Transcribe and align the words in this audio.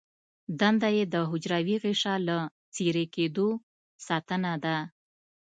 دنده 0.59 0.89
یې 0.97 1.03
د 1.13 1.15
حجروي 1.29 1.75
غشا 1.83 2.15
له 2.27 2.37
څیرې 2.73 3.05
کیدو 3.15 3.47
ساتنه 4.07 4.53
ده. 4.63 4.77